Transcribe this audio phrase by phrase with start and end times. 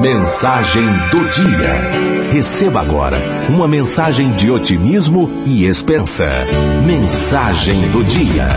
[0.00, 2.32] Mensagem do dia.
[2.32, 3.18] Receba agora
[3.50, 6.26] uma mensagem de otimismo e esperança.
[6.86, 8.48] Mensagem do dia.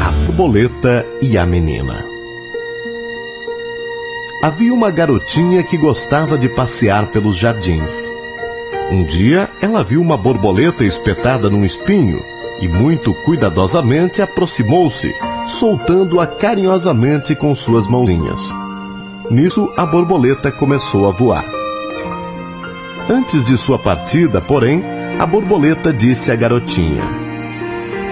[0.00, 2.02] A borboleta e a menina.
[4.42, 7.92] Havia uma garotinha que gostava de passear pelos jardins.
[8.90, 12.18] Um dia, ela viu uma borboleta espetada num espinho
[12.62, 15.14] e, muito cuidadosamente, aproximou-se,
[15.48, 18.67] soltando-a carinhosamente com suas mãozinhas.
[19.30, 21.44] Nisso, a borboleta começou a voar.
[23.10, 24.82] Antes de sua partida, porém,
[25.18, 27.02] a borboleta disse à garotinha: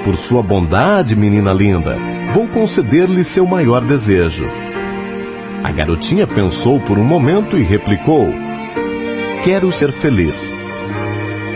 [0.05, 1.97] Por sua bondade, menina linda,
[2.35, 4.45] vou conceder-lhe seu maior desejo.
[5.65, 8.29] A garotinha pensou por um momento e replicou:
[9.43, 10.55] Quero ser feliz.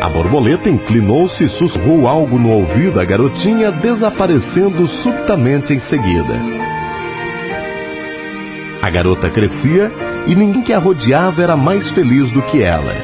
[0.01, 6.61] A borboleta inclinou-se e sussurrou algo no ouvido da garotinha, desaparecendo subitamente em seguida.
[8.83, 9.93] A garota crescia
[10.27, 12.95] e ninguém que a rodeava era mais feliz do que ela.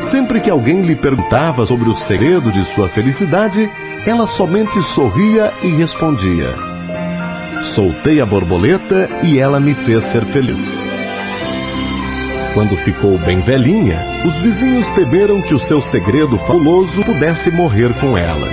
[0.00, 3.70] Sempre que alguém lhe perguntava sobre o segredo de sua felicidade,
[4.06, 6.54] ela somente sorria e respondia:
[7.62, 10.82] Soltei a borboleta e ela me fez ser feliz.
[12.54, 18.16] Quando ficou bem velhinha, os vizinhos temeram que o seu segredo fabuloso pudesse morrer com
[18.16, 18.48] ela.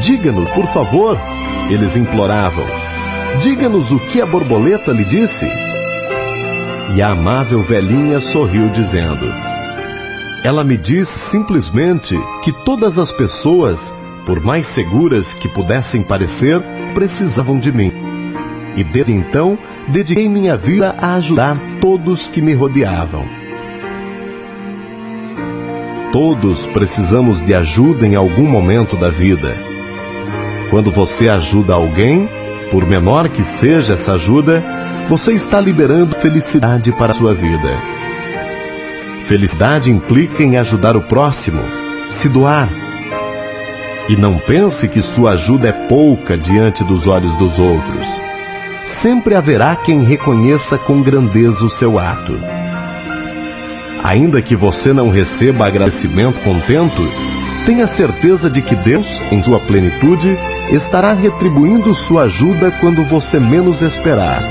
[0.00, 1.18] Diga-nos, por favor,
[1.70, 2.83] eles imploravam.
[3.40, 5.46] Diga-nos o que a borboleta lhe disse.
[6.94, 9.26] E a amável velhinha sorriu, dizendo:
[10.44, 13.92] Ela me disse simplesmente que todas as pessoas,
[14.24, 16.62] por mais seguras que pudessem parecer,
[16.94, 17.92] precisavam de mim.
[18.76, 23.24] E desde então, dediquei minha vida a ajudar todos que me rodeavam.
[26.12, 29.56] Todos precisamos de ajuda em algum momento da vida.
[30.70, 32.28] Quando você ajuda alguém,
[32.74, 34.60] por menor que seja essa ajuda,
[35.08, 37.78] você está liberando felicidade para a sua vida.
[39.28, 41.62] Felicidade implica em ajudar o próximo,
[42.10, 42.68] se doar.
[44.08, 48.08] E não pense que sua ajuda é pouca diante dos olhos dos outros.
[48.82, 52.36] Sempre haverá quem reconheça com grandeza o seu ato.
[54.02, 57.02] Ainda que você não receba agradecimento contento,
[57.66, 60.38] tenha certeza de que Deus, em sua plenitude,
[60.70, 64.42] estará retribuindo sua ajuda quando você menos esperar.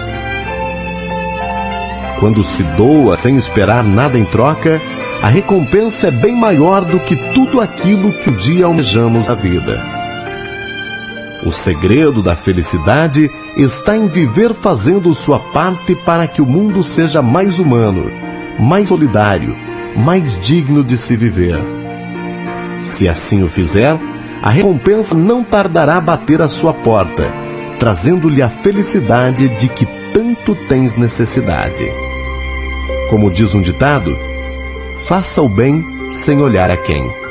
[2.20, 4.82] Quando se doa sem esperar nada em troca,
[5.22, 9.80] a recompensa é bem maior do que tudo aquilo que um dia almejamos na vida.
[11.46, 17.22] O segredo da felicidade está em viver fazendo sua parte para que o mundo seja
[17.22, 18.10] mais humano,
[18.58, 19.56] mais solidário,
[19.96, 21.83] mais digno de se viver.
[22.84, 23.98] Se assim o fizer,
[24.42, 27.32] a recompensa não tardará a bater à sua porta,
[27.80, 31.86] trazendo-lhe a felicidade de que tanto tens necessidade.
[33.10, 34.16] Como diz um ditado,
[35.08, 37.23] faça o bem sem olhar a quem.